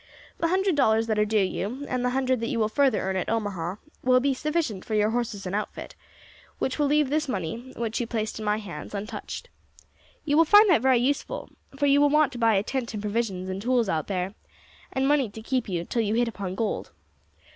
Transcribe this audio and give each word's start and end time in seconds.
The 0.39 0.47
hundred 0.47 0.73
dollars 0.75 1.05
that 1.05 1.19
are 1.19 1.25
due 1.25 1.37
to 1.45 1.45
you, 1.45 1.85
and 1.87 2.03
the 2.03 2.09
hundred 2.09 2.39
that 2.39 2.47
you 2.47 2.57
will 2.57 2.69
further 2.69 3.01
earn 3.01 3.15
at 3.15 3.29
Omaha, 3.29 3.75
will 4.03 4.19
be 4.19 4.33
sufficient 4.33 4.83
for 4.83 4.95
your 4.95 5.11
horses 5.11 5.45
and 5.45 5.53
outfit, 5.55 5.93
which 6.57 6.79
will 6.79 6.87
leave 6.87 7.11
this 7.11 7.29
money 7.29 7.71
which 7.75 7.99
you 8.01 8.07
placed 8.07 8.39
in 8.39 8.45
my 8.45 8.57
hands 8.57 8.95
untouched. 8.95 9.49
You 10.25 10.37
will 10.37 10.43
find 10.45 10.67
that 10.71 10.81
very 10.81 10.97
useful, 10.97 11.49
for 11.77 11.85
you 11.85 12.01
will 12.01 12.09
want 12.09 12.31
to 12.31 12.39
buy 12.39 12.55
a 12.55 12.63
tent 12.63 12.91
and 12.95 13.03
provisions 13.03 13.47
and 13.47 13.61
tools 13.61 13.89
out 13.89 14.07
there, 14.07 14.33
and 14.91 15.07
money 15.07 15.29
to 15.29 15.39
keep 15.43 15.69
you 15.69 15.85
till 15.85 16.01
you 16.01 16.15
hit 16.15 16.27
upon 16.27 16.55
gold. 16.55 16.89